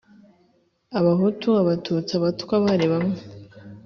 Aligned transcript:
Abahutu, 0.99 1.47
Abatutsi, 1.61 2.11
Abatwa, 2.19 2.55
bari 2.65 2.85
bamwe 2.93 3.19